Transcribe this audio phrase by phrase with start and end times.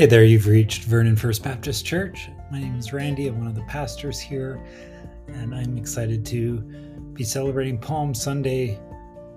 [0.00, 2.30] Hey there, you've reached Vernon First Baptist Church.
[2.50, 3.26] My name is Randy.
[3.26, 4.58] I'm one of the pastors here,
[5.28, 6.60] and I'm excited to
[7.12, 8.80] be celebrating Palm Sunday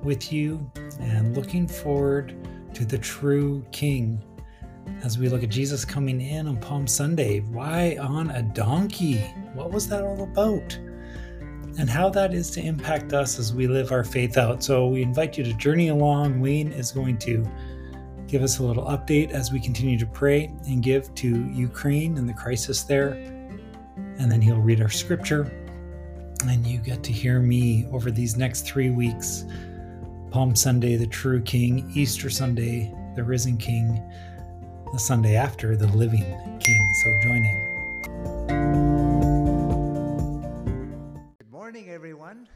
[0.03, 0.71] with you
[1.01, 2.33] and looking forward
[2.75, 4.23] to the true King
[5.03, 7.41] as we look at Jesus coming in on Palm Sunday.
[7.41, 9.17] Why on a donkey?
[9.55, 10.77] What was that all about?
[11.77, 14.63] And how that is to impact us as we live our faith out.
[14.63, 16.39] So we invite you to journey along.
[16.39, 17.45] Wayne is going to
[18.33, 22.27] give us a little update as we continue to pray and give to Ukraine and
[22.27, 23.09] the crisis there.
[24.17, 25.43] And then he'll read our scripture.
[26.47, 29.45] And you get to hear me over these next three weeks
[30.31, 34.01] Palm Sunday, the true King, Easter Sunday, the risen King,
[34.91, 36.25] the Sunday after, the living
[36.59, 36.93] King.
[37.03, 37.59] So join in.
[41.37, 42.47] Good morning, everyone.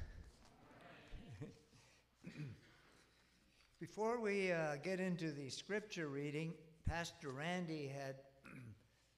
[3.98, 6.54] Before we uh, get into the scripture reading,
[6.88, 8.14] Pastor Randy had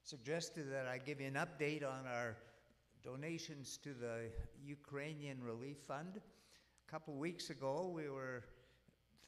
[0.04, 2.38] suggested that I give you an update on our
[3.04, 4.30] donations to the
[4.64, 6.12] Ukrainian Relief Fund.
[6.16, 8.42] A couple weeks ago, we were,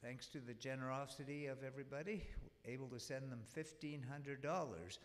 [0.01, 2.23] thanks to the generosity of everybody,
[2.65, 4.97] able to send them $1,500.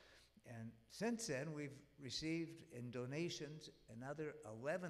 [0.47, 4.35] And since then, we've received in donations another
[4.65, 4.89] $1,100.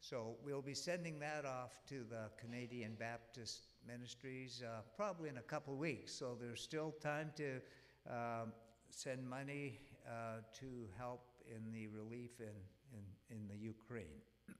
[0.00, 5.42] So we'll be sending that off to the Canadian Baptist Ministries uh, probably in a
[5.42, 6.12] couple weeks.
[6.12, 7.60] So there's still time to
[8.08, 8.52] um,
[8.90, 12.46] send money uh, to help in the relief in,
[12.92, 14.20] in, in the Ukraine.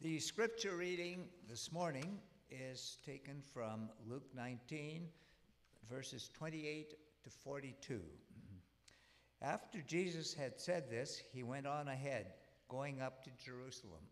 [0.00, 2.18] the scripture reading this morning
[2.50, 5.08] is taken from Luke 19,
[5.90, 6.94] verses 28
[7.24, 8.00] to 42.
[9.42, 12.32] After Jesus had said this, he went on ahead,
[12.68, 14.02] going up to Jerusalem.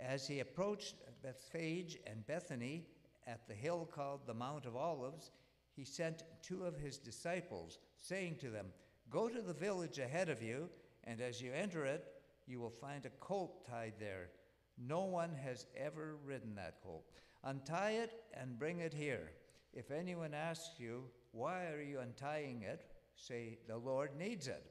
[0.00, 2.86] As he approached Bethphage and Bethany
[3.26, 5.30] at the hill called the Mount of Olives,
[5.76, 8.66] he sent two of his disciples, saying to them,
[9.10, 10.68] Go to the village ahead of you,
[11.04, 12.12] and as you enter it,
[12.46, 14.30] you will find a colt tied there.
[14.78, 17.04] No one has ever ridden that colt.
[17.44, 19.32] Untie it and bring it here.
[19.72, 22.86] If anyone asks you, Why are you untying it?
[23.16, 24.70] say, The Lord needs it.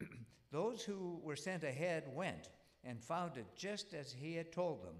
[0.50, 2.48] Those who were sent ahead went
[2.84, 4.96] and found it just as he had told them.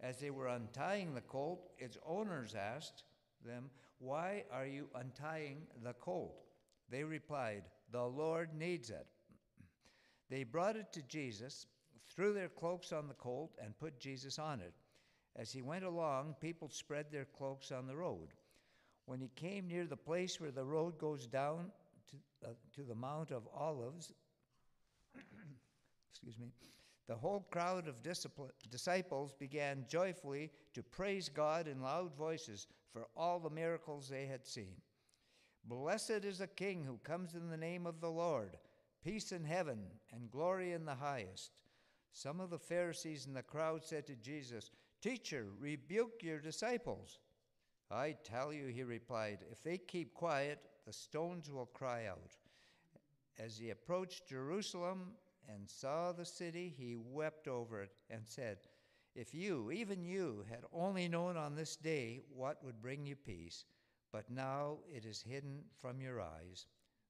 [0.00, 3.04] As they were untying the colt, its owners asked
[3.44, 6.44] them, Why are you untying the colt?
[6.90, 9.06] They replied, The Lord needs it.
[10.28, 11.66] They brought it to Jesus,
[12.14, 14.74] threw their cloaks on the colt, and put Jesus on it.
[15.36, 18.28] As he went along, people spread their cloaks on the road.
[19.06, 21.70] When he came near the place where the road goes down
[22.10, 24.12] to, uh, to the Mount of Olives,
[26.10, 26.48] excuse me,
[27.06, 28.02] the whole crowd of
[28.70, 34.44] disciples began joyfully to praise God in loud voices for all the miracles they had
[34.44, 34.74] seen.
[35.64, 38.56] Blessed is the King who comes in the name of the Lord,
[39.04, 39.78] peace in heaven
[40.12, 41.52] and glory in the highest.
[42.12, 47.20] Some of the Pharisees in the crowd said to Jesus, Teacher, rebuke your disciples.
[47.90, 52.36] I tell you, he replied, if they keep quiet, the stones will cry out.
[53.38, 55.12] As he approached Jerusalem
[55.48, 58.58] and saw the city, he wept over it and said,
[59.14, 63.64] If you, even you, had only known on this day what would bring you peace,
[64.12, 66.66] but now it is hidden from your eyes.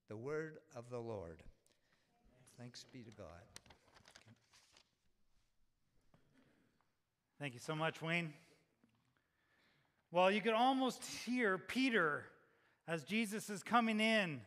[0.09, 1.43] The word of the Lord.
[2.59, 3.27] Thanks be to God.
[7.39, 8.33] Thank you so much, Wayne.
[10.11, 12.25] Well, you could almost hear Peter
[12.89, 14.41] as Jesus is coming in,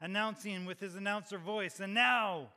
[0.00, 2.48] announcing with his announcer voice, and now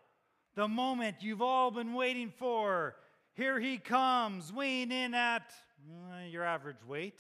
[0.57, 2.95] the moment you've all been waiting for.
[3.35, 5.53] Here he comes, weighing in at
[5.87, 7.19] uh, your average weight,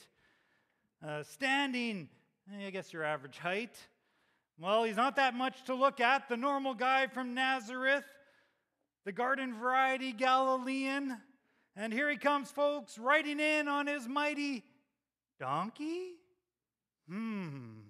[1.07, 2.09] uh, standing,
[2.51, 3.77] I guess your average height.
[4.59, 6.27] Well, he's not that much to look at.
[6.29, 8.05] The normal guy from Nazareth,
[9.05, 11.15] the garden variety Galilean.
[11.75, 14.63] And here he comes, folks, riding in on his mighty
[15.39, 16.13] donkey?
[17.07, 17.81] Hmm.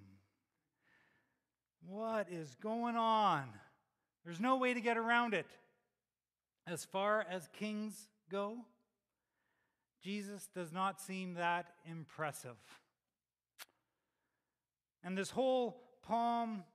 [1.85, 3.45] What is going on?
[4.27, 5.45] There's no way to get around it.
[6.67, 8.57] As far as kings go,
[10.03, 12.57] Jesus does not seem that impressive.
[15.01, 16.65] And this whole Palm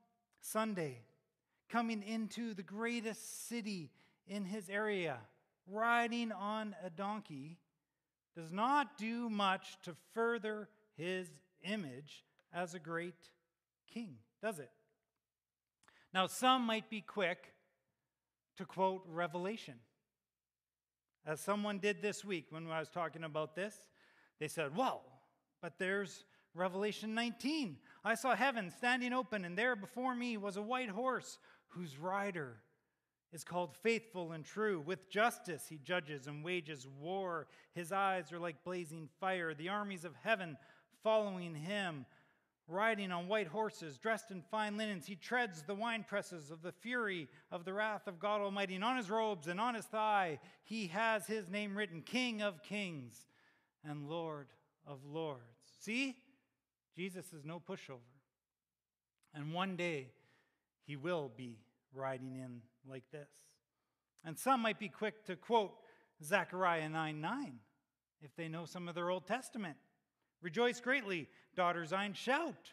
[0.40, 1.02] Sunday,
[1.68, 3.90] coming into the greatest city
[4.26, 5.18] in his area,
[5.66, 7.58] riding on a donkey,
[8.34, 11.28] does not do much to further his
[11.64, 13.28] image as a great
[13.92, 14.70] king, does it?
[16.14, 17.52] Now, some might be quick
[18.56, 19.74] to quote Revelation.
[21.24, 23.74] As someone did this week when I was talking about this,
[24.40, 25.02] they said, Well,
[25.60, 26.24] but there's
[26.54, 27.76] Revelation 19.
[28.04, 31.38] I saw heaven standing open, and there before me was a white horse
[31.68, 32.56] whose rider
[33.32, 34.80] is called faithful and true.
[34.80, 37.46] With justice he judges and wages war.
[37.74, 39.54] His eyes are like blazing fire.
[39.54, 40.58] The armies of heaven
[41.02, 42.04] following him,
[42.68, 45.06] riding on white horses, dressed in fine linens.
[45.06, 48.74] He treads the winepresses of the fury of the wrath of God Almighty.
[48.74, 52.62] And on his robes and on his thigh he has his name written King of
[52.62, 53.26] Kings
[53.84, 54.48] and Lord
[54.86, 55.40] of Lords.
[55.80, 56.16] See?
[56.96, 58.00] Jesus is no pushover.
[59.34, 60.08] And one day
[60.84, 61.58] he will be
[61.94, 63.30] riding in like this.
[64.24, 65.72] And some might be quick to quote
[66.22, 67.54] Zechariah 9 9
[68.22, 69.76] if they know some of their Old Testament.
[70.40, 72.14] Rejoice greatly, daughter Zion.
[72.14, 72.72] Shout,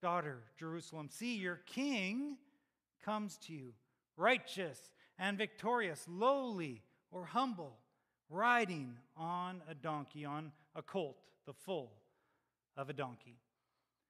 [0.00, 1.08] daughter Jerusalem.
[1.10, 2.36] See, your king
[3.04, 3.72] comes to you,
[4.16, 7.78] righteous and victorious, lowly or humble,
[8.30, 11.16] riding on a donkey, on a colt,
[11.46, 11.92] the foal
[12.76, 13.38] of a donkey.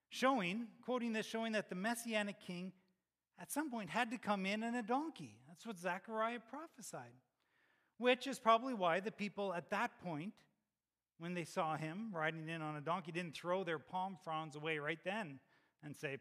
[0.09, 2.73] Showing, quoting this, showing that the messianic king
[3.41, 5.37] at some point had to come in in a donkey.
[5.49, 7.13] That's what Zechariah prophesied.
[7.99, 10.33] Which is probably why the people at that point,
[11.19, 14.79] when they saw him riding in on a donkey, didn't throw their palm fronds away
[14.79, 15.39] right then
[15.85, 16.19] and say,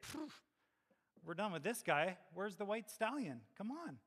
[1.26, 2.18] We're done with this guy.
[2.34, 3.42] Where's the white stallion?
[3.58, 3.98] Come on.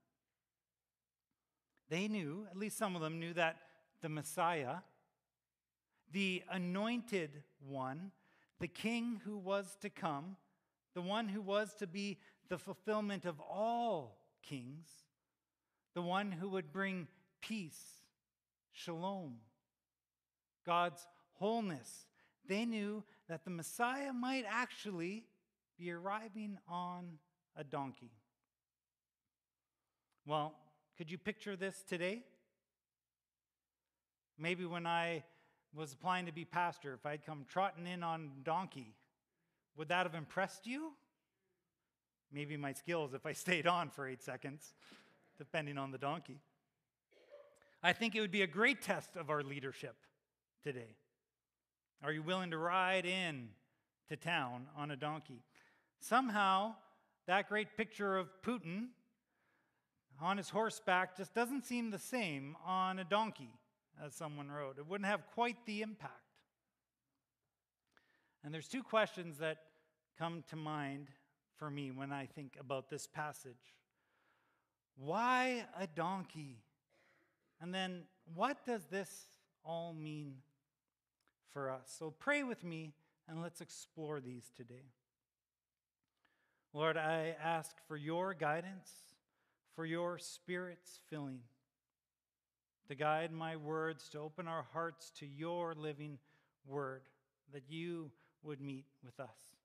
[1.89, 3.57] They knew, at least some of them knew, that
[4.03, 4.77] the Messiah,
[6.13, 8.11] the anointed one,
[8.61, 10.37] the king who was to come,
[10.95, 12.19] the one who was to be
[12.49, 14.89] the fulfillment of all kings,
[15.95, 17.07] the one who would bring
[17.41, 17.83] peace,
[18.73, 19.37] shalom,
[20.67, 22.07] God's wholeness.
[22.49, 25.25] They knew that the Messiah might actually
[25.79, 27.19] be arriving on
[27.57, 28.11] a donkey.
[30.27, 30.55] Well,
[30.99, 32.25] could you picture this today?
[34.39, 35.25] Maybe when I
[35.75, 38.95] was applying to be pastor, if I'd come trotting in on donkey,
[39.77, 40.93] would that have impressed you?
[42.33, 44.75] Maybe my skills if I stayed on for eight seconds,
[45.39, 46.41] depending on the donkey.
[47.83, 49.97] I think it would be a great test of our leadership
[50.63, 50.97] today.
[52.03, 53.49] Are you willing to ride in
[54.09, 55.43] to town on a donkey?
[56.01, 56.75] Somehow,
[57.27, 58.89] that great picture of Putin
[60.21, 63.51] on his horseback just doesn't seem the same on a donkey,
[64.05, 64.79] as someone wrote.
[64.79, 66.13] It wouldn't have quite the impact.
[68.45, 69.59] And there's two questions that
[70.19, 71.09] come to mind
[71.59, 73.75] for me when I think about this passage.
[74.97, 76.63] Why a donkey?
[77.61, 78.03] And then,
[78.35, 79.11] what does this
[79.67, 80.37] all mean
[81.53, 81.95] for us?
[81.99, 82.93] So, pray with me
[83.29, 84.93] and let's explore these today.
[86.73, 88.91] Lord, I ask for your guidance,
[89.75, 91.41] for your Spirit's filling,
[92.89, 96.19] to guide my words, to open our hearts to your living
[96.67, 97.03] word,
[97.53, 98.11] that you
[98.43, 99.57] would meet with us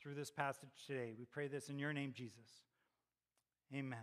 [0.00, 1.12] through this passage today.
[1.18, 2.64] We pray this in your name, Jesus.
[3.74, 3.98] Amen.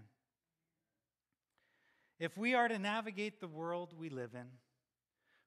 [2.19, 4.47] If we are to navigate the world we live in,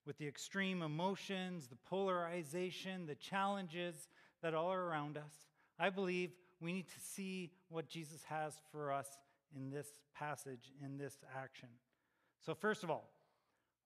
[0.07, 4.09] with the extreme emotions, the polarization, the challenges
[4.43, 5.33] that all are around us,
[5.79, 6.31] I believe
[6.61, 9.07] we need to see what Jesus has for us
[9.55, 11.69] in this passage, in this action.
[12.45, 13.11] So, first of all,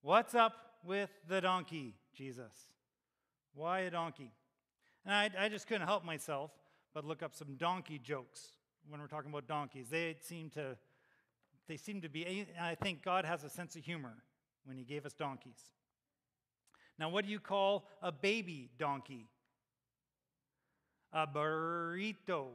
[0.03, 2.53] what's up with the donkey, Jesus?
[3.55, 4.33] Why a donkey?
[5.05, 6.51] And I, I just couldn't help myself
[6.93, 8.49] but look up some donkey jokes
[8.89, 9.89] when we're talking about donkeys.
[9.89, 10.77] They seem to,
[11.69, 14.15] they seem to be, I think God has a sense of humor
[14.65, 15.71] when He gave us donkeys.
[16.99, 19.27] Now, what do you call a baby donkey?
[21.13, 22.49] A burrito.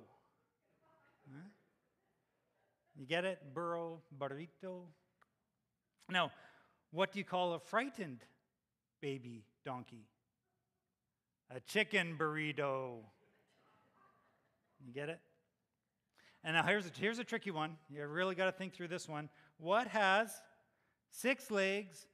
[2.99, 3.39] You get it?
[3.53, 4.81] Burro, burrito.
[6.09, 6.31] Now,
[6.91, 8.19] what do you call a frightened
[9.01, 10.05] baby donkey?
[11.49, 12.97] A chicken burrito.
[14.85, 15.19] You get it?
[16.43, 17.77] And now here's a, here's a tricky one.
[17.89, 19.29] You really got to think through this one.
[19.57, 20.41] What has
[21.11, 22.05] six legs,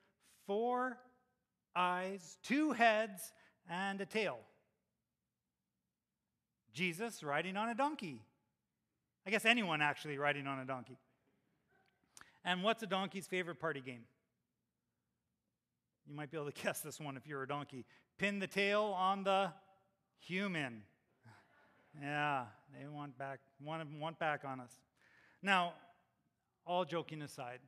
[0.46, 0.98] four
[1.76, 3.34] eyes, two heads,
[3.70, 4.40] and a tail?
[6.74, 8.22] Jesus riding on a donkey.
[9.26, 10.98] I guess anyone actually riding on a donkey.
[12.44, 14.04] And what's a donkey's favorite party game?
[16.08, 17.86] You might be able to guess this one if you're a donkey.
[18.18, 19.52] Pin the tail on the
[20.20, 20.84] human.
[22.02, 22.44] Yeah,
[22.78, 24.82] they want back want, want back on us.
[25.42, 25.72] Now,
[26.68, 27.60] all joking aside,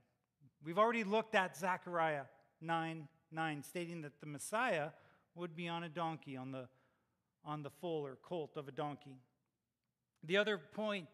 [0.66, 2.24] we've already looked at Zechariah
[2.60, 4.90] 9 9, stating that the Messiah
[5.36, 6.68] would be on a donkey, on the,
[7.46, 9.22] on the foal or colt of a donkey.
[10.24, 11.08] The other point,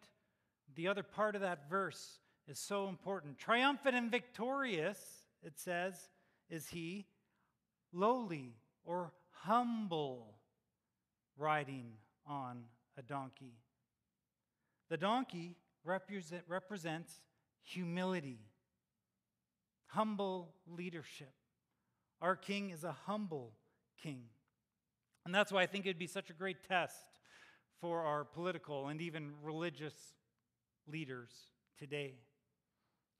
[0.75, 3.37] the other part of that verse is so important.
[3.37, 4.99] Triumphant and victorious,
[5.43, 6.09] it says,
[6.49, 7.05] is he,
[7.91, 8.55] lowly
[8.85, 10.35] or humble
[11.37, 11.93] riding
[12.25, 12.63] on
[12.97, 13.53] a donkey.
[14.89, 17.21] The donkey represent, represents
[17.63, 18.39] humility,
[19.87, 21.33] humble leadership.
[22.23, 23.51] Our king is a humble
[24.01, 24.21] king.
[25.25, 27.05] And that's why I think it'd be such a great test
[27.81, 29.93] for our political and even religious
[30.87, 31.31] leaders
[31.77, 32.13] today.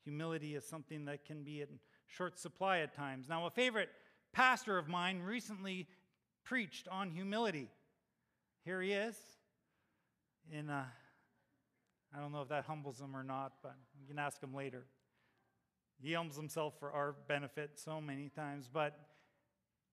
[0.06, 1.68] Humility is something that can be in
[2.08, 3.28] short supply at times.
[3.28, 3.90] Now, a favorite
[4.32, 5.86] pastor of mine recently
[6.46, 7.68] preached on humility.
[8.64, 9.18] Here he is.
[10.50, 10.88] In a,
[12.16, 14.86] I don't know if that humbles him or not, but you can ask him later.
[16.04, 18.70] He humbles himself for our benefit so many times.
[18.72, 19.00] But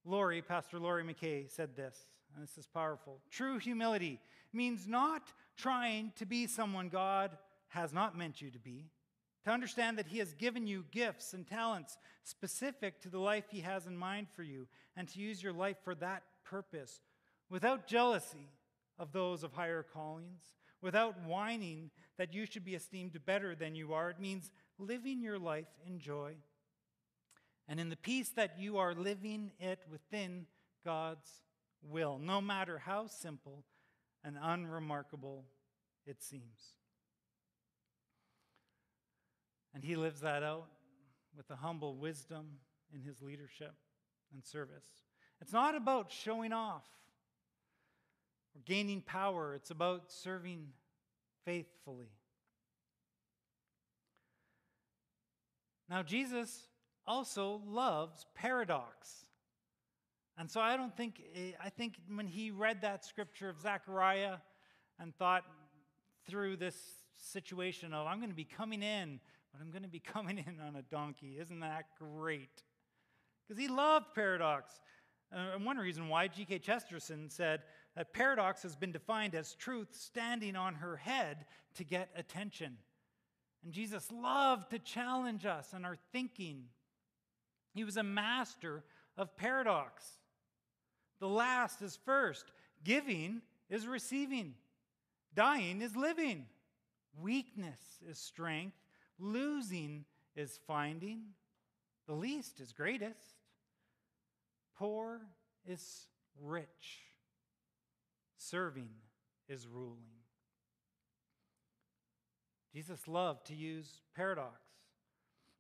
[0.05, 1.97] Lori, Pastor Lori McKay, said this,
[2.35, 3.21] and this is powerful.
[3.31, 4.19] True humility
[4.53, 7.31] means not trying to be someone God
[7.69, 8.87] has not meant you to be,
[9.45, 13.61] to understand that He has given you gifts and talents specific to the life He
[13.61, 17.01] has in mind for you, and to use your life for that purpose
[17.49, 18.49] without jealousy
[18.99, 20.43] of those of higher callings,
[20.83, 24.11] without whining that you should be esteemed better than you are.
[24.11, 26.35] It means living your life in joy
[27.69, 30.47] and in the peace that you are living it within
[30.85, 31.31] God's
[31.83, 33.65] will, no matter how simple
[34.25, 35.45] and unremarkable
[36.07, 36.75] it seems.
[39.75, 40.67] And he lives that out
[41.37, 42.47] with a humble wisdom
[42.93, 43.75] in his leadership
[44.33, 44.85] and service.
[45.41, 46.85] It's not about showing off
[48.55, 50.67] or gaining power, it's about serving
[51.45, 52.11] faithfully.
[55.91, 56.69] Now, Jesus
[57.05, 59.27] also loves paradox.
[60.39, 61.21] And so I don't think,
[61.63, 64.37] I think when he read that scripture of Zechariah
[65.01, 65.43] and thought
[66.29, 66.77] through this
[67.17, 69.19] situation of, I'm going to be coming in,
[69.53, 71.37] but I'm going to be coming in on a donkey.
[71.41, 72.63] Isn't that great?
[73.47, 74.81] Because he loved paradox.
[75.35, 76.61] Uh, and one reason why G.K.
[76.61, 77.63] Chesterton said
[77.97, 82.77] that paradox has been defined as truth standing on her head to get attention.
[83.65, 86.65] And Jesus loved to challenge us in our thinking.
[87.75, 88.85] He was a master
[89.17, 90.05] of paradox.
[91.21, 92.47] The last is first,
[92.83, 94.55] giving is receiving,
[95.35, 96.47] dying is living,
[97.21, 98.77] weakness is strength,
[99.19, 101.21] losing is finding,
[102.07, 103.37] the least is greatest,
[104.77, 105.21] poor
[105.67, 106.07] is
[106.41, 107.05] rich,
[108.39, 108.89] serving
[109.49, 110.20] is ruling.
[112.73, 114.61] Jesus loved to use paradox.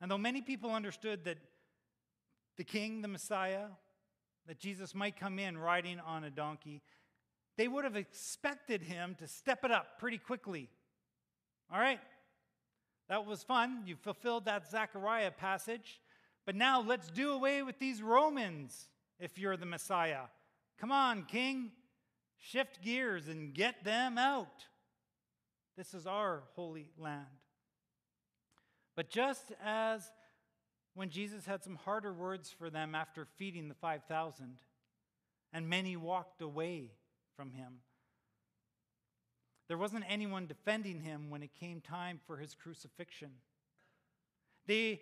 [0.01, 1.39] And though many people understood that
[2.57, 3.67] the king, the Messiah,
[4.47, 6.83] that Jesus might come in riding on a donkey,
[7.57, 10.69] they would have expected him to step it up pretty quickly.
[11.73, 12.01] All right,
[13.09, 13.83] that was fun.
[13.87, 16.01] You fulfilled that Zechariah passage.
[16.47, 18.89] But now let's do away with these Romans
[19.19, 20.23] if you're the Messiah.
[20.79, 21.73] Come on, king,
[22.39, 24.65] shift gears and get them out.
[25.81, 27.25] This is our holy land.
[28.97, 30.13] But just as
[30.93, 34.59] when Jesus had some harder words for them after feeding the 5,000,
[35.55, 36.91] and many walked away
[37.35, 37.79] from him.
[39.69, 43.31] There wasn't anyone defending him when it came time for his crucifixion.
[44.67, 45.01] They,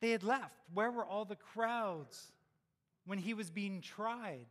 [0.00, 0.54] they had left.
[0.72, 2.32] Where were all the crowds
[3.04, 4.46] when he was being tried?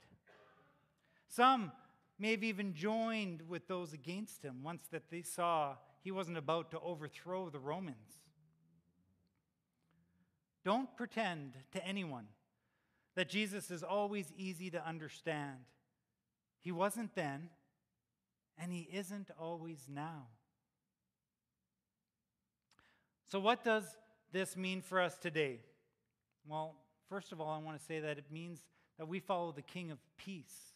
[1.28, 1.72] Some
[2.20, 6.72] may have even joined with those against him once that they saw he wasn't about
[6.72, 8.22] to overthrow the Romans.
[10.64, 12.28] Don't pretend to anyone
[13.16, 15.58] that Jesus is always easy to understand.
[16.60, 17.50] He wasn't then,
[18.58, 20.28] and he isn't always now.
[23.30, 23.84] So, what does
[24.32, 25.60] this mean for us today?
[26.48, 26.76] Well,
[27.10, 28.60] first of all, I want to say that it means
[28.98, 30.74] that we follow the King of Peace.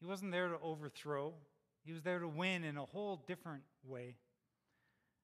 [0.00, 1.34] He wasn't there to overthrow,
[1.84, 4.16] he was there to win in a whole different way.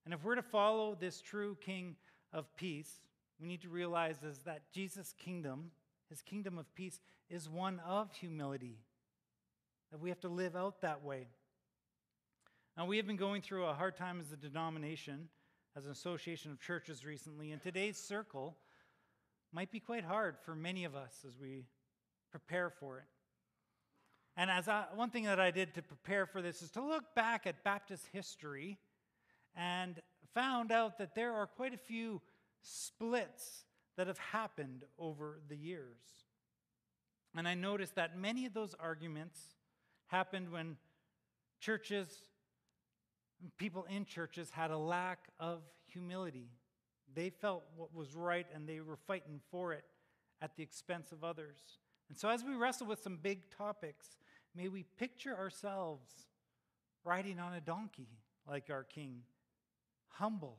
[0.04, 1.96] And if we're to follow this true King
[2.32, 3.00] of peace,
[3.40, 5.70] we need to realize is that Jesus' kingdom,
[6.08, 7.00] his kingdom of peace,
[7.30, 8.78] is one of humility.
[9.90, 11.28] That we have to live out that way.
[12.76, 15.28] Now, we have been going through a hard time as a denomination,
[15.76, 18.56] as an association of churches recently, and today's circle
[19.52, 21.66] might be quite hard for many of us as we
[22.32, 23.04] prepare for it.
[24.36, 27.14] And as I, one thing that I did to prepare for this is to look
[27.14, 28.78] back at Baptist history
[29.54, 30.00] and
[30.34, 32.20] found out that there are quite a few
[32.60, 33.64] splits
[33.96, 35.98] that have happened over the years.
[37.36, 39.40] And I noticed that many of those arguments
[40.08, 40.76] happened when
[41.60, 42.08] churches,
[43.56, 46.48] people in churches, had a lack of humility.
[47.14, 49.84] They felt what was right and they were fighting for it
[50.42, 51.58] at the expense of others.
[52.08, 54.16] And so, as we wrestle with some big topics,
[54.54, 56.10] may we picture ourselves
[57.04, 58.08] riding on a donkey
[58.48, 59.22] like our King,
[60.08, 60.58] humble,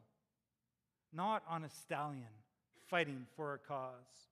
[1.14, 2.24] not on a stallion,
[2.88, 4.30] fighting for a cause.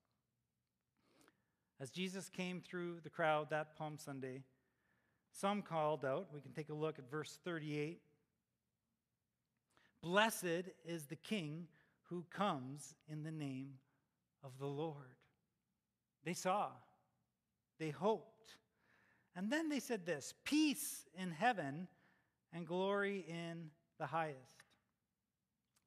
[1.80, 4.42] As Jesus came through the crowd that Palm Sunday,
[5.32, 8.00] some called out, we can take a look at verse 38
[10.02, 11.66] Blessed is the King
[12.10, 13.70] who comes in the name
[14.44, 15.16] of the Lord.
[16.24, 16.68] They saw,
[17.78, 18.56] they hoped.
[19.36, 21.88] And then they said this peace in heaven
[22.52, 24.64] and glory in the highest.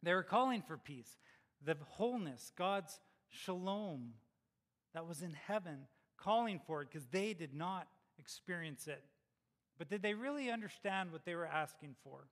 [0.04, 1.18] They were calling for peace,
[1.64, 3.00] the wholeness, God's
[3.30, 4.14] shalom
[4.94, 5.88] that was in heaven,
[6.18, 7.88] calling for it because they did not
[8.20, 9.04] experience it.
[9.78, 12.28] But did they really understand what they were asking for?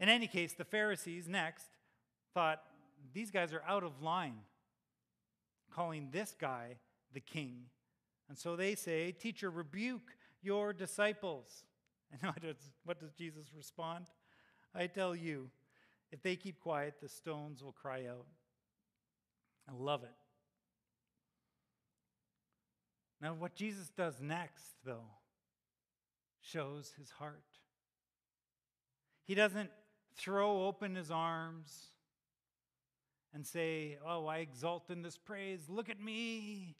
[0.00, 1.66] In any case, the Pharisees next
[2.34, 2.62] thought
[3.12, 4.38] these guys are out of line,
[5.72, 6.76] calling this guy
[7.12, 7.66] the king.
[8.28, 11.64] And so they say, Teacher, rebuke your disciples.
[12.12, 14.04] And what does, what does Jesus respond?
[14.72, 15.50] I tell you,
[16.12, 18.26] if they keep quiet, the stones will cry out.
[19.68, 20.14] I love it.
[23.20, 25.08] Now, what Jesus does next, though,
[26.40, 27.42] shows his heart.
[29.24, 29.70] He doesn't
[30.14, 31.88] throw open his arms
[33.32, 35.68] and say, Oh, I exult in this praise.
[35.68, 36.76] Look at me.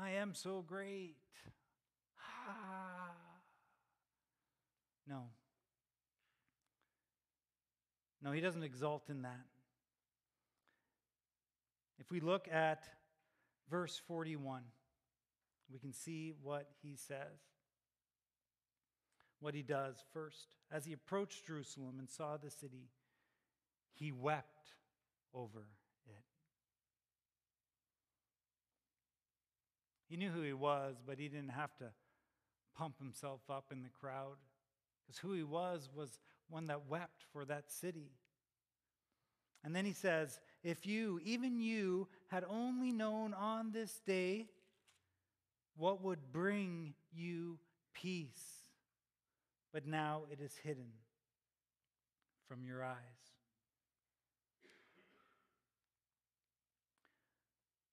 [0.00, 1.16] I am so great.
[2.20, 3.10] Ah.
[5.08, 5.28] No.
[8.20, 9.46] No, he doesn't exult in that.
[12.00, 12.82] If we look at
[13.70, 14.62] verse 41,
[15.72, 17.38] we can see what he says.
[19.38, 20.56] What he does first.
[20.72, 22.90] As he approached Jerusalem and saw the city,
[23.94, 24.72] he wept
[25.32, 25.76] over it.
[30.08, 31.86] He knew who he was, but he didn't have to
[32.76, 34.36] pump himself up in the crowd
[35.06, 38.10] because who he was was one that wept for that city.
[39.64, 44.46] And then he says, If you, even you, had only known on this day
[45.76, 47.58] what would bring you
[47.92, 48.62] peace,
[49.72, 50.92] but now it is hidden
[52.48, 53.15] from your eyes.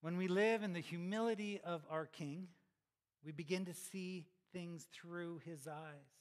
[0.04, 2.50] When we live in the humility of our King,
[3.26, 6.12] we begin to see things through his eyes,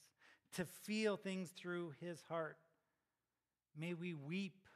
[0.53, 2.55] to feel things through his heart.
[3.77, 4.69] May we weep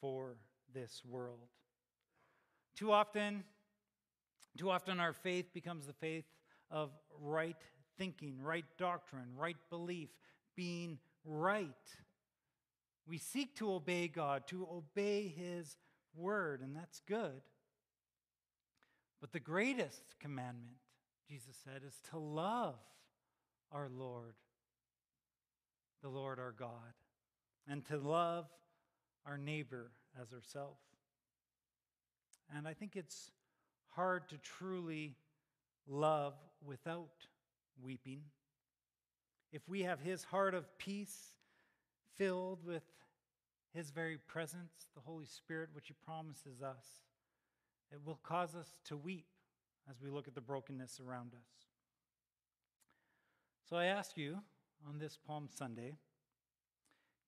[0.00, 0.38] for
[0.74, 1.50] this world.
[2.74, 3.44] Too often,
[4.58, 6.24] too often our faith becomes the faith
[6.68, 7.62] of right
[7.96, 10.08] thinking, right doctrine, right belief,
[10.56, 11.68] being right.
[13.06, 15.76] We seek to obey God, to obey His
[16.16, 17.42] word, and that's good.
[19.22, 20.76] But the greatest commandment,
[21.30, 22.74] Jesus said, is to love
[23.70, 24.34] our Lord,
[26.02, 26.92] the Lord our God,
[27.68, 28.46] and to love
[29.24, 30.82] our neighbor as ourselves.
[32.54, 33.30] And I think it's
[33.94, 35.14] hard to truly
[35.86, 37.28] love without
[37.80, 38.22] weeping.
[39.52, 41.32] If we have his heart of peace
[42.16, 42.82] filled with
[43.72, 46.84] his very presence, the Holy Spirit, which he promises us,
[47.92, 49.26] it will cause us to weep
[49.90, 51.66] as we look at the brokenness around us.
[53.68, 54.38] So I ask you
[54.88, 55.94] on this Palm Sunday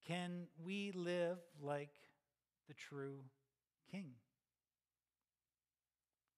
[0.07, 1.94] can we live like
[2.68, 3.20] the true
[3.90, 4.11] King?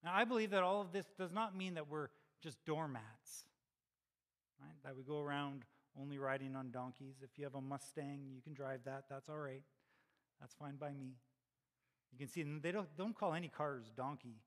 [0.03, 2.07] Now, I believe that all of this does not mean that we're
[2.41, 3.43] just doormats,
[4.61, 4.75] right?
[4.85, 5.65] That we go around
[5.99, 7.15] only riding on donkeys.
[7.21, 9.05] If you have a Mustang, you can drive that.
[9.09, 9.63] That's all right.
[10.39, 11.15] That's fine by me.
[12.11, 14.37] You can see they don't, don't call any cars donkey,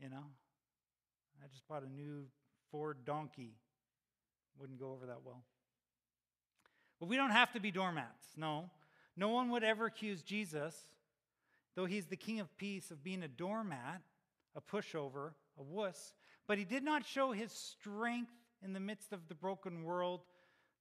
[0.00, 0.24] you know?
[1.42, 2.24] I just bought a new
[2.70, 3.54] Ford donkey.
[4.58, 5.44] Wouldn't go over that well.
[7.00, 8.70] But we don't have to be doormats, no.
[9.16, 10.74] No one would ever accuse Jesus,
[11.74, 14.02] though he's the King of Peace, of being a doormat
[14.58, 16.14] a pushover, a wuss,
[16.46, 20.20] but he did not show his strength in the midst of the broken world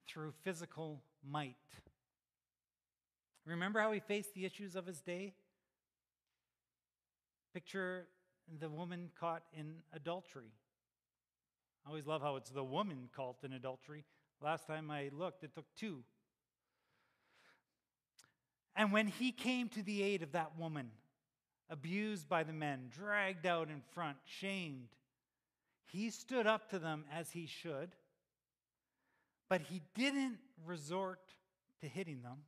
[0.08, 1.56] through physical might.
[3.46, 5.34] Remember how he faced the issues of his day?
[7.54, 8.08] Picture
[8.60, 10.52] the woman caught in adultery.
[11.86, 14.04] I always love how it's the woman caught in adultery.
[14.42, 16.04] Last time I looked, it took two.
[18.76, 20.92] And when he came to the aid of that woman,
[21.70, 24.90] abused by the men, dragged out in front, shamed.
[25.86, 27.96] He stood up to them as he should,
[29.50, 31.22] but he didn't resort
[31.82, 32.44] to hitting them.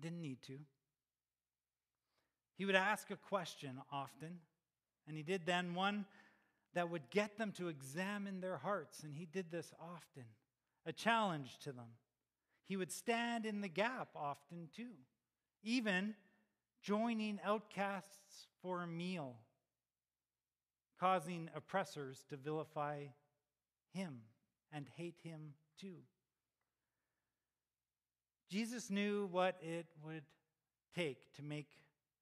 [0.00, 0.58] Didn't need to.
[2.58, 4.40] He would ask a question often,
[5.06, 6.04] And he did then one
[6.74, 9.04] that would get them to examine their hearts.
[9.04, 10.24] And he did this often,
[10.84, 11.86] a challenge to them.
[12.66, 14.96] He would stand in the gap often too,
[15.62, 16.14] even
[16.82, 19.36] joining outcasts for a meal,
[21.00, 23.04] causing oppressors to vilify
[23.94, 24.18] him
[24.72, 26.02] and hate him too.
[28.50, 30.24] Jesus knew what it would
[30.94, 31.68] take to make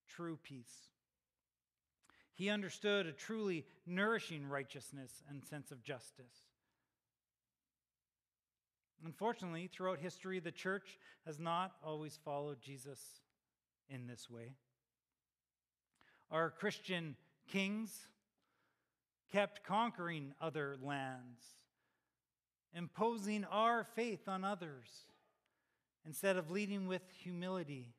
[0.09, 0.90] true peace.
[2.35, 6.45] He understood a truly nourishing righteousness and sense of justice.
[9.05, 13.01] Unfortunately, throughout history, the church has not always followed Jesus
[13.88, 14.53] in this way.
[16.31, 17.16] Our Christian
[17.49, 18.09] kings
[19.33, 21.40] kept conquering other lands,
[22.75, 25.05] imposing our faith on others,
[26.05, 27.95] instead of leading with humility,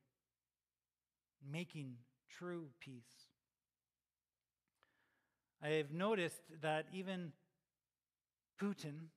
[1.52, 1.96] making
[2.30, 3.28] true peace.
[5.62, 7.32] I have noticed that even
[8.62, 9.10] Putin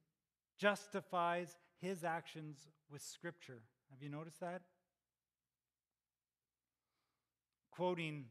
[0.59, 3.63] justifies his actions with Scripture.
[3.91, 4.63] Have you noticed that?
[7.71, 8.27] Quoting,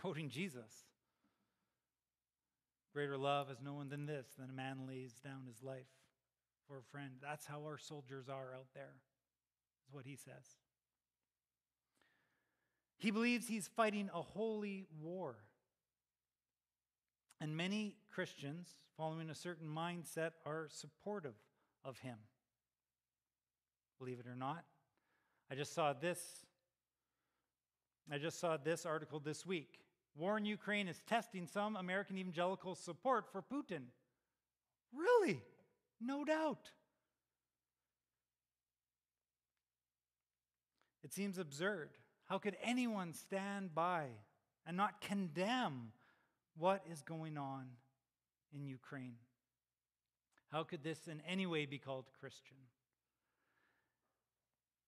[0.00, 0.86] quoting Jesus.
[2.92, 5.86] Greater love has no one than this, than a man lays down his life
[6.66, 7.12] for a friend.
[7.22, 8.94] That's how our soldiers are out there,
[9.86, 10.59] is what he says.
[13.00, 15.36] He believes he's fighting a holy war.
[17.40, 21.34] And many Christians, following a certain mindset, are supportive
[21.82, 22.18] of him.
[23.98, 24.64] Believe it or not.
[25.50, 26.44] I just saw this.
[28.12, 29.80] I just saw this article this week.
[30.14, 33.84] War in Ukraine is testing some American evangelical support for Putin.
[34.94, 35.40] Really?
[36.02, 36.70] No doubt.
[41.02, 41.88] It seems absurd.
[42.30, 44.04] How could anyone stand by
[44.64, 45.90] and not condemn
[46.56, 47.66] what is going on
[48.54, 49.16] in Ukraine?
[50.52, 52.56] How could this in any way be called Christian?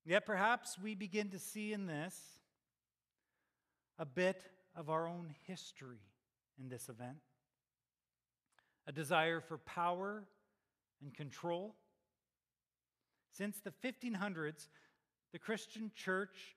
[0.05, 2.17] Yet perhaps we begin to see in this
[3.99, 4.41] a bit
[4.77, 5.99] of our own history
[6.61, 7.19] in this event
[8.87, 10.23] a desire for power
[11.03, 11.75] and control.
[13.33, 14.69] Since the 1500s,
[15.33, 16.57] the Christian church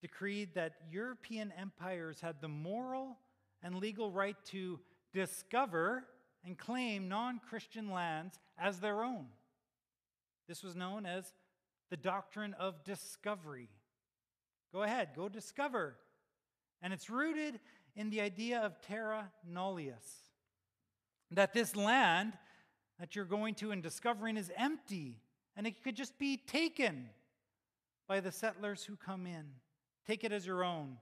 [0.00, 3.18] decreed that European empires had the moral
[3.62, 4.78] and legal right to
[5.12, 6.04] discover
[6.44, 9.26] and claim non Christian lands as their own.
[10.48, 11.32] This was known as
[11.90, 13.68] the doctrine of discovery.
[14.72, 15.96] Go ahead, go discover.
[16.82, 17.58] And it's rooted
[17.96, 20.26] in the idea of terra nullius
[21.30, 22.34] that this land
[23.00, 25.20] that you're going to and discovering is empty
[25.56, 27.08] and it could just be taken
[28.06, 29.46] by the settlers who come in.
[30.06, 30.98] Take it as your own.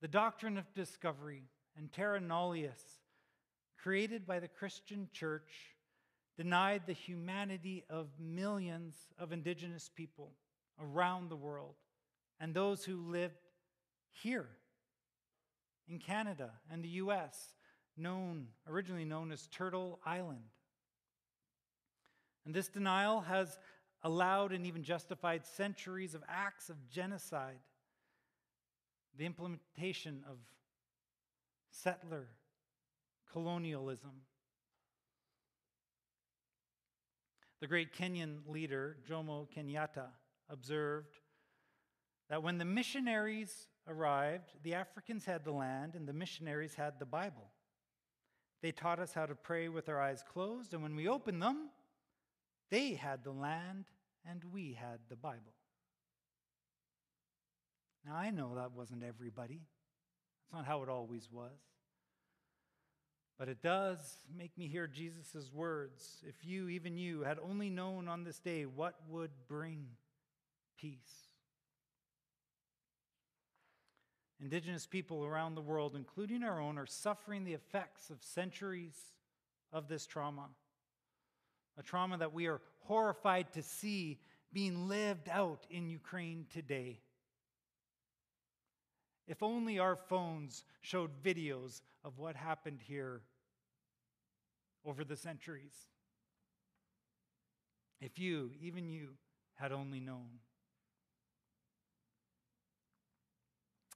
[0.00, 1.44] The doctrine of discovery
[1.76, 2.82] and terra nullius,
[3.82, 5.76] created by the Christian church,
[6.36, 10.32] denied the humanity of millions of indigenous people
[10.80, 11.74] around the world
[12.40, 13.34] and those who lived
[14.10, 14.48] here
[15.88, 17.54] in Canada and the US,
[17.96, 20.42] known originally known as Turtle Island.
[22.44, 23.58] And this denial has
[24.02, 27.58] allowed and even justified centuries of acts of genocide,
[29.16, 30.38] the implementation of
[31.70, 32.28] settler
[33.32, 34.22] colonialism.
[37.60, 40.08] The great Kenyan leader, Jomo Kenyatta,
[40.48, 41.18] observed
[42.28, 47.06] that when the missionaries arrived, the Africans had the land and the missionaries had the
[47.06, 47.50] Bible.
[48.62, 51.70] They taught us how to pray with our eyes closed, and when we opened them,
[52.70, 53.86] they had the land
[54.28, 55.54] and we had the Bible.
[58.06, 59.60] Now, I know that wasn't everybody.
[60.38, 61.58] That's not how it always was.
[63.36, 63.98] But it does
[64.34, 66.22] make me hear Jesus' words.
[66.26, 69.88] If you, even you, had only known on this day what would bring
[70.78, 71.26] peace.
[74.40, 78.96] Indigenous people around the world, including our own, are suffering the effects of centuries
[79.72, 80.48] of this trauma.
[81.76, 84.20] A trauma that we are horrified to see
[84.52, 87.00] being lived out in Ukraine today.
[89.26, 93.22] If only our phones showed videos of what happened here
[94.84, 95.74] over the centuries.
[98.00, 99.08] If you, even you,
[99.54, 100.38] had only known.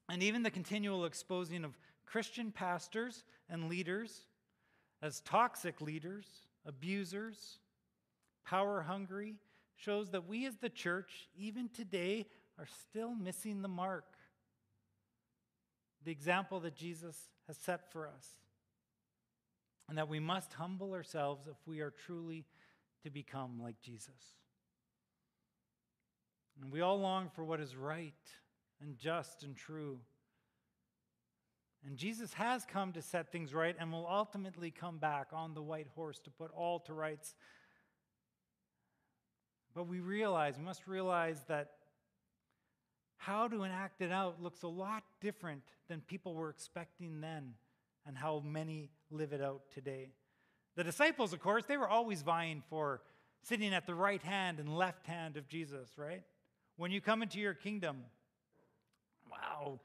[0.09, 4.27] And even the continual exposing of Christian pastors and leaders
[5.03, 6.27] as toxic leaders,
[6.67, 7.59] abusers,
[8.45, 9.37] power hungry,
[9.77, 12.27] shows that we as the church, even today,
[12.59, 14.05] are still missing the mark.
[16.05, 18.29] The example that Jesus has set for us.
[19.89, 22.45] And that we must humble ourselves if we are truly
[23.03, 24.37] to become like Jesus.
[26.63, 28.15] And we all long for what is right
[28.81, 29.99] and just and true.
[31.87, 35.63] And Jesus has come to set things right and will ultimately come back on the
[35.63, 37.35] white horse to put all to rights.
[39.75, 41.71] But we realize, we must realize that
[43.21, 47.53] how to enact it out looks a lot different than people were expecting then
[48.07, 50.09] and how many live it out today.
[50.75, 53.03] The disciples, of course, they were always vying for
[53.43, 56.23] sitting at the right hand and left hand of Jesus, right?
[56.79, 57.99] When you come into your kingdom,
[59.31, 59.81] wow.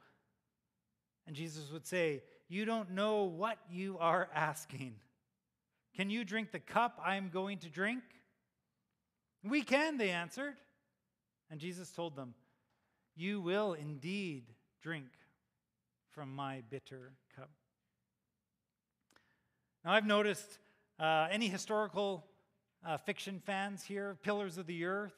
[1.26, 4.94] And Jesus would say, You don't know what you are asking.
[5.94, 8.02] Can you drink the cup I'm going to drink?
[9.44, 10.54] We can, they answered.
[11.50, 12.32] And Jesus told them,
[13.18, 14.44] You will indeed
[14.82, 15.08] drink
[16.10, 17.48] from my bitter cup.
[19.82, 20.58] Now, I've noticed
[21.00, 22.26] uh, any historical
[22.86, 25.16] uh, fiction fans here, Pillars of the Earth,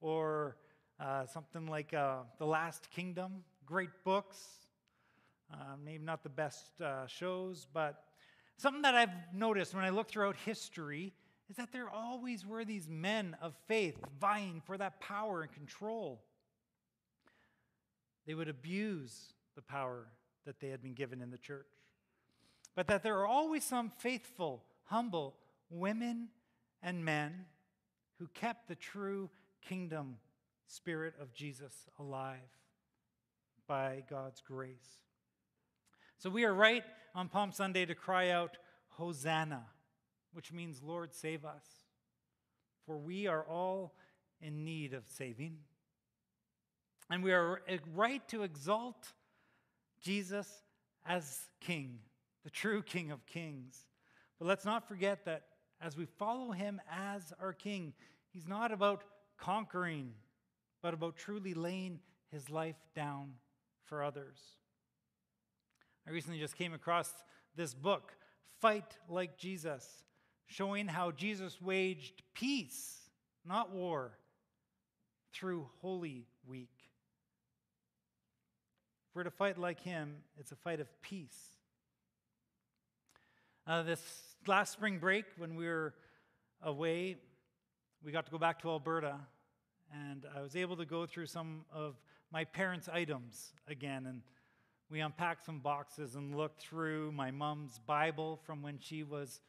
[0.00, 0.56] or
[0.98, 4.38] uh, something like uh, The Last Kingdom, great books,
[5.52, 8.02] uh, maybe not the best uh, shows, but
[8.56, 11.12] something that I've noticed when I look throughout history
[11.48, 16.24] is that there always were these men of faith vying for that power and control.
[18.26, 20.06] They would abuse the power
[20.44, 21.66] that they had been given in the church.
[22.74, 25.36] But that there are always some faithful, humble
[25.70, 26.28] women
[26.82, 27.46] and men
[28.18, 29.30] who kept the true
[29.62, 30.16] kingdom
[30.66, 32.38] spirit of Jesus alive
[33.66, 35.00] by God's grace.
[36.18, 36.84] So we are right
[37.14, 38.58] on Palm Sunday to cry out,
[38.90, 39.64] Hosanna
[40.36, 41.64] which means, Lord, save us.
[42.84, 43.94] For we are all
[44.42, 45.56] in need of saving.
[47.10, 49.12] And we are eh, right to exalt
[50.00, 50.48] Jesus
[51.06, 51.98] as King,
[52.44, 53.86] the true King of Kings.
[54.38, 55.44] But let's not forget that
[55.80, 57.92] as we follow him as our King,
[58.30, 59.04] he's not about
[59.38, 60.12] conquering,
[60.82, 63.34] but about truly laying his life down
[63.84, 64.38] for others.
[66.06, 67.12] I recently just came across
[67.56, 68.12] this book,
[68.60, 70.04] Fight Like Jesus
[70.46, 72.98] showing how Jesus waged peace,
[73.44, 74.18] not war,
[75.32, 76.75] through Holy Week.
[79.16, 81.56] We're to fight like him, it's a fight of peace.
[83.66, 84.02] Uh, this
[84.46, 85.94] last spring break, when we were
[86.62, 87.16] away,
[88.04, 89.16] we got to go back to Alberta,
[89.90, 91.94] and I was able to go through some of
[92.30, 94.04] my parents' items again.
[94.04, 94.20] And
[94.90, 99.40] we unpacked some boxes and looked through my mom's Bible from when she was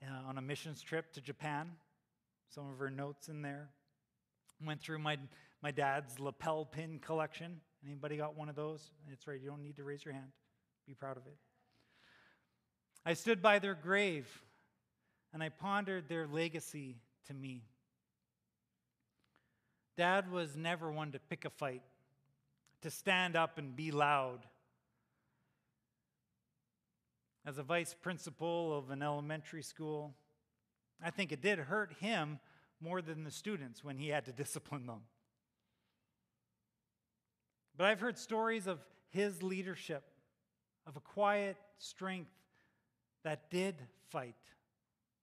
[0.00, 1.72] uh, on a missions trip to Japan.
[2.54, 3.70] Some of her notes in there.
[4.64, 5.18] Went through my,
[5.60, 7.62] my dad's lapel pin collection.
[7.84, 8.90] Anybody got one of those?
[9.10, 10.32] It's right, you don't need to raise your hand.
[10.86, 11.36] Be proud of it.
[13.04, 14.28] I stood by their grave
[15.32, 17.62] and I pondered their legacy to me.
[19.96, 21.82] Dad was never one to pick a fight,
[22.82, 24.40] to stand up and be loud
[27.46, 30.14] as a vice principal of an elementary school,
[31.02, 32.38] I think it did hurt him
[32.80, 35.00] more than the students when he had to discipline them.
[37.80, 40.04] But I've heard stories of his leadership,
[40.86, 42.30] of a quiet strength
[43.24, 43.74] that did
[44.10, 44.36] fight,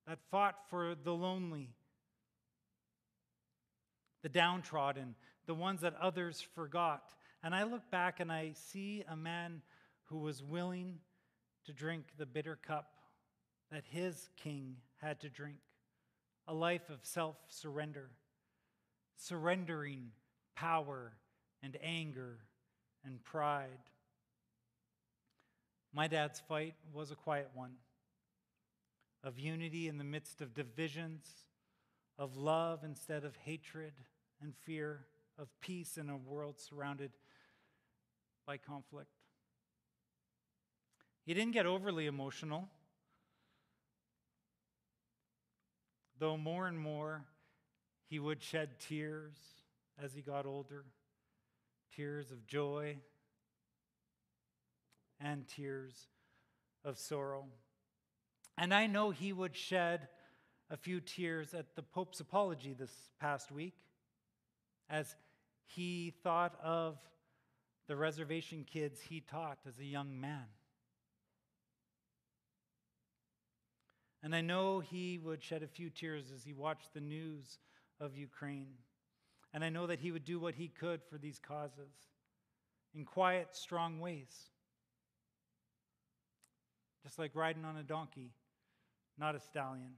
[0.08, 1.70] that fought for the lonely,
[4.24, 5.14] the downtrodden,
[5.46, 7.14] the ones that others forgot.
[7.44, 9.62] And I look back and I see a man
[10.06, 10.98] who was willing
[11.66, 12.90] to drink the bitter cup
[13.72, 15.60] that his king had to drink
[16.48, 18.10] a life of self surrender,
[19.16, 20.08] surrendering
[20.56, 21.14] power
[21.62, 22.40] and anger
[23.08, 23.80] and pride.
[25.94, 27.72] My dad's fight was a quiet one
[29.24, 31.26] of unity in the midst of divisions,
[32.20, 33.94] of love instead of hatred
[34.42, 35.06] and fear,
[35.40, 37.12] of peace in a world surrounded
[38.46, 39.10] by conflict.
[41.26, 42.70] He didn't get overly emotional,
[46.20, 47.26] though more and more
[48.10, 49.36] he would shed tears
[50.02, 50.86] as he got older
[51.98, 52.96] tears of joy
[55.20, 56.08] and tears
[56.86, 57.46] of sorrow.
[58.56, 60.08] And I know he would shed
[60.70, 63.74] a few tears at the Pope's apology this past week
[64.90, 65.16] as
[65.66, 67.00] he thought of
[67.88, 70.46] the reservation kids he taught as a young man.
[74.22, 77.58] And I know he would shed a few tears as he watched the news
[78.00, 78.74] of Ukraine.
[79.54, 81.92] And I know that he would do what he could for these causes
[82.94, 84.50] in quiet, strong ways.
[87.04, 88.34] just like riding on a donkey,
[89.18, 89.94] not a stallion.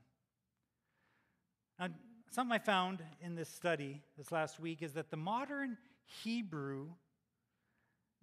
[1.80, 1.88] Now,
[2.30, 5.78] something I found in this study this last week is that the modern
[6.24, 6.90] Hebrew,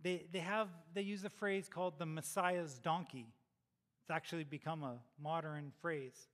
[0.03, 3.27] they, they have they use a phrase called the Messiah's donkey.
[4.03, 6.29] It's actually become a modern phrase.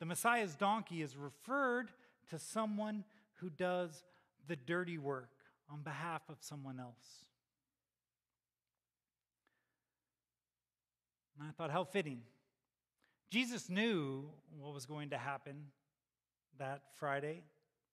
[0.00, 1.92] The Messiah's donkey is referred
[2.30, 3.04] to someone
[3.36, 4.04] who does
[4.48, 5.30] the dirty work
[5.70, 7.26] on behalf of someone else.
[11.38, 12.22] And I thought, how fitting.
[13.30, 14.24] Jesus knew
[14.58, 15.66] what was going to happen
[16.58, 17.42] that Friday.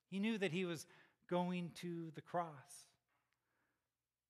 [0.10, 0.86] He knew that he was
[1.30, 2.88] going to the cross,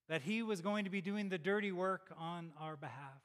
[0.07, 3.21] that he was going to be doing the dirty work on our behalf.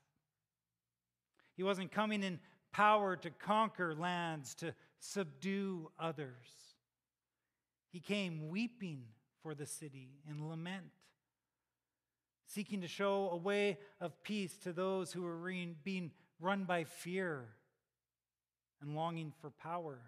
[1.56, 2.40] He wasn't coming in
[2.72, 6.67] power to conquer lands, to subdue others.
[7.90, 9.04] He came weeping
[9.42, 10.90] for the city in lament,
[12.46, 15.52] seeking to show a way of peace to those who were
[15.84, 17.46] being run by fear
[18.80, 19.98] and longing for power.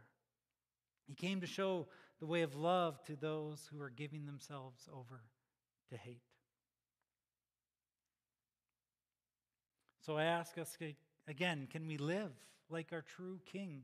[1.07, 1.89] He came to show
[2.21, 5.23] the way of love to those who are giving themselves over
[5.89, 6.23] to hate.
[10.05, 10.77] So I ask us
[11.29, 12.33] again can we live
[12.69, 13.83] like our true King?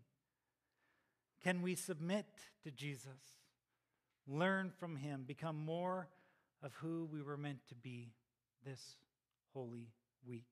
[1.42, 2.26] Can we submit
[2.64, 3.38] to Jesus,
[4.26, 6.08] learn from him, become more
[6.62, 8.12] of who we were meant to be
[8.64, 8.96] this
[9.52, 9.88] holy
[10.26, 10.46] week?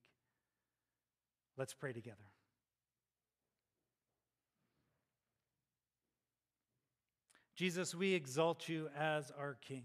[1.56, 2.16] Let's pray together.
[7.56, 9.84] Jesus, we exalt you as our King.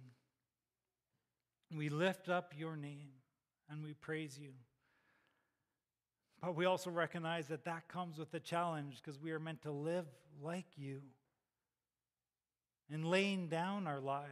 [1.76, 3.10] We lift up your name
[3.70, 4.54] and we praise you.
[6.42, 9.72] But we also recognize that that comes with a challenge because we are meant to
[9.72, 10.06] live
[10.42, 11.02] like you
[12.92, 14.30] and laying down our lives,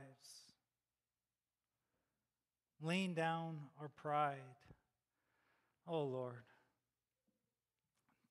[2.81, 4.37] laying down our pride.
[5.87, 6.43] Oh Lord,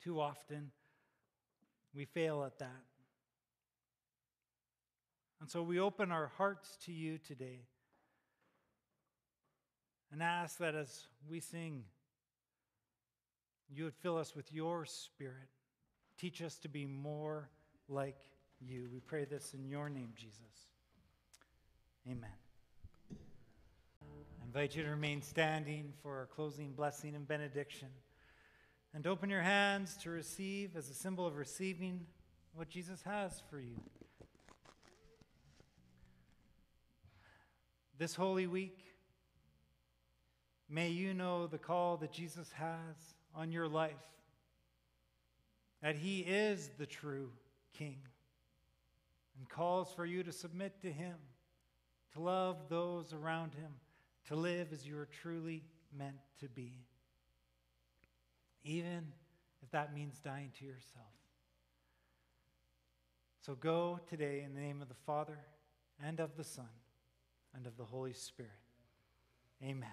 [0.02, 0.70] too often
[1.94, 2.84] we fail at that.
[5.40, 7.60] And so we open our hearts to you today
[10.12, 11.84] and ask that as we sing,
[13.68, 15.48] you would fill us with your spirit.
[16.18, 17.50] Teach us to be more
[17.88, 18.18] like
[18.60, 18.88] you.
[18.92, 20.40] We pray this in your name, Jesus.
[22.08, 22.30] Amen.
[23.12, 27.88] I invite you to remain standing for our closing blessing and benediction.
[28.94, 32.06] And open your hands to receive as a symbol of receiving
[32.54, 33.76] what Jesus has for you.
[37.98, 38.78] This Holy Week,
[40.68, 42.96] may you know the call that Jesus has
[43.34, 43.92] on your life,
[45.82, 47.30] that He is the true
[47.74, 47.98] King
[49.38, 51.16] and calls for you to submit to Him,
[52.12, 53.72] to love those around Him,
[54.26, 55.64] to live as you are truly
[55.96, 56.84] meant to be,
[58.64, 59.12] even
[59.62, 61.06] if that means dying to yourself.
[63.40, 65.38] So go today in the name of the Father
[66.04, 66.68] and of the Son
[67.54, 68.50] and of the Holy Spirit.
[69.62, 69.88] Amen.